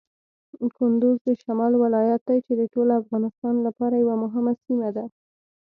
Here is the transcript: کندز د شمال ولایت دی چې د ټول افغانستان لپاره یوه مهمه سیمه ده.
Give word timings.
کندز 0.77 1.17
د 1.27 1.29
شمال 1.43 1.73
ولایت 1.83 2.21
دی 2.29 2.37
چې 2.45 2.53
د 2.59 2.61
ټول 2.73 2.87
افغانستان 3.01 3.55
لپاره 3.67 3.95
یوه 4.03 4.15
مهمه 4.23 4.53
سیمه 4.63 4.89
ده. 4.95 5.05